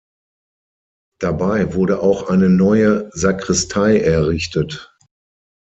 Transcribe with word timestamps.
Dabei 1.19 1.75
wurde 1.75 2.01
auch 2.01 2.27
eine 2.27 2.49
neue 2.49 3.11
Sakristei 3.13 3.99
errichtet. 3.99 4.91